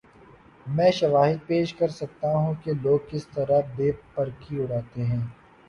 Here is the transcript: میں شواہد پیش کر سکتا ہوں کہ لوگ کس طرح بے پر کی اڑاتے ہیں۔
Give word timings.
میں 0.67 0.89
شواہد 0.91 1.37
پیش 1.47 1.73
کر 1.73 1.87
سکتا 1.89 2.33
ہوں 2.35 2.53
کہ 2.63 2.71
لوگ 2.81 2.99
کس 3.09 3.27
طرح 3.27 3.61
بے 3.75 3.91
پر 4.15 4.29
کی 4.39 4.61
اڑاتے 4.61 5.05
ہیں۔ 5.05 5.25